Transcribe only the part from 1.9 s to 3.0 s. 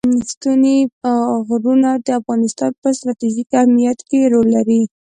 د افغانستان په